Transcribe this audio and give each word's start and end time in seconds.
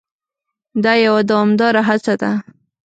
دا 0.83 0.93
یوه 1.05 1.21
دوامداره 1.29 1.81
هڅه 1.89 2.13
ده. 2.21 2.31